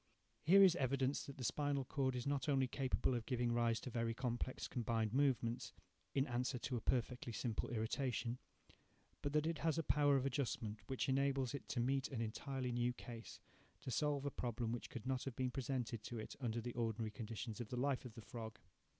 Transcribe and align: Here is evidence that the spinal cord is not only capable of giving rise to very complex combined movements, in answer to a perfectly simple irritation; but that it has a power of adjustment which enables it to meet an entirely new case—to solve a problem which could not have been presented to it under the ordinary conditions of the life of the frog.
Here 0.41 0.63
is 0.63 0.75
evidence 0.77 1.23
that 1.27 1.37
the 1.37 1.43
spinal 1.43 1.85
cord 1.85 2.15
is 2.15 2.25
not 2.25 2.49
only 2.49 2.67
capable 2.67 3.13
of 3.13 3.27
giving 3.27 3.51
rise 3.51 3.79
to 3.81 3.91
very 3.91 4.15
complex 4.15 4.67
combined 4.67 5.13
movements, 5.13 5.73
in 6.15 6.25
answer 6.25 6.57
to 6.57 6.75
a 6.75 6.81
perfectly 6.81 7.31
simple 7.31 7.69
irritation; 7.69 8.39
but 9.21 9.31
that 9.33 9.45
it 9.45 9.59
has 9.59 9.77
a 9.77 9.83
power 9.83 10.15
of 10.15 10.25
adjustment 10.25 10.79
which 10.87 11.07
enables 11.07 11.53
it 11.53 11.67
to 11.69 11.79
meet 11.79 12.07
an 12.07 12.19
entirely 12.19 12.71
new 12.71 12.93
case—to 12.93 13.91
solve 13.91 14.25
a 14.25 14.31
problem 14.31 14.71
which 14.71 14.89
could 14.89 15.05
not 15.05 15.25
have 15.25 15.35
been 15.35 15.51
presented 15.51 16.01
to 16.05 16.17
it 16.17 16.35
under 16.39 16.61
the 16.61 16.73
ordinary 16.73 17.11
conditions 17.11 17.61
of 17.61 17.69
the 17.69 17.77
life 17.77 18.03
of 18.03 18.15
the 18.15 18.21
frog. 18.21 18.57